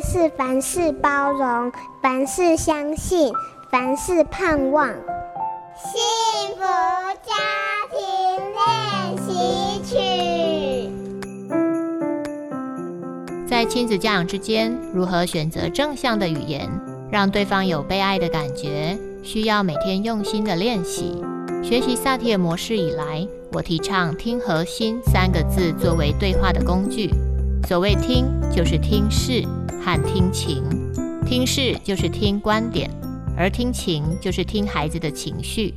[0.00, 3.32] 是凡事包容，凡事相信，
[3.70, 4.88] 凡事盼望。
[5.76, 6.00] 幸
[6.56, 6.62] 福
[7.24, 7.34] 家
[7.92, 7.98] 庭
[8.54, 9.96] 练习曲。
[13.48, 16.68] 在亲子教养之间，如何选择正向的语言，
[17.10, 21.22] 让对方有被爱的感觉，需要每天用心的练习。
[21.62, 27.10] 学习萨提尔模式以来，我提倡“听核心”三个字作为对话的工具。
[27.68, 29.46] 所谓听，就是听事
[29.84, 30.64] 和听情；
[31.26, 32.90] 听事就是听观点。
[33.36, 35.74] 而听情就是听孩子的情绪，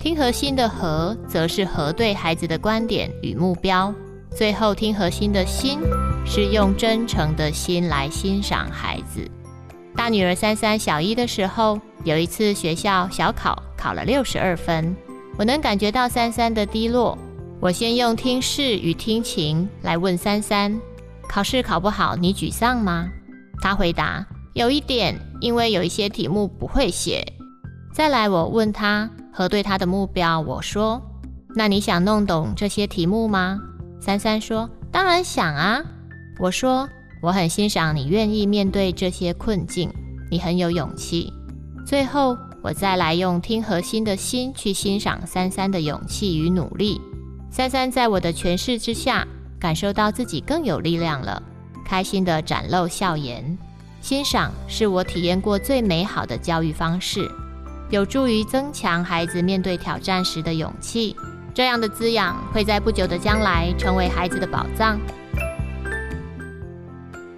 [0.00, 3.92] 听核心的核则是核对孩子的观点与目标。
[4.34, 5.78] 最后听核心的心
[6.24, 9.20] 是用真诚的心来欣赏孩子。
[9.94, 14.96] 大女儿珊珊小一的时候，有一次学校小考考了六十二分，
[15.36, 17.18] 我能感觉到珊珊的低落。
[17.60, 20.80] 我先用听事与听情来问珊珊：
[21.28, 23.08] 考试考不好，你沮丧吗？
[23.60, 24.26] 他回答。
[24.54, 27.34] 有一点，因为有一些题目不会写。
[27.92, 30.40] 再来，我问他核对他的目标。
[30.40, 31.00] 我说
[31.54, 33.60] ：“那你想弄懂这些题目吗？”
[34.00, 35.80] 三三说：“当然想啊。”
[36.40, 36.88] 我说
[37.22, 39.92] ：“我很欣赏你愿意面对这些困境，
[40.30, 41.32] 你很有勇气。”
[41.86, 47.00] 最后，我再来用听核心的心去欣赏三三的勇气与努力。
[47.50, 49.26] 三三在我的诠释之下，
[49.58, 51.42] 感受到自己更有力量了，
[51.84, 53.58] 开心的展露笑颜。
[54.00, 57.28] 欣赏是我体验过最美好的教育方式，
[57.90, 61.16] 有助于增强孩子面对挑战时的勇气。
[61.52, 64.98] 这样的滋养会在不久的将来成为孩子的宝藏。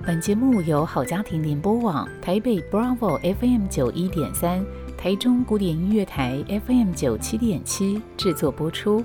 [0.05, 4.63] 本节目由好家庭联播网、台北 Bravo FM 九一点三、
[4.99, 9.05] 台中古典音乐台 FM 九七点七制作播出。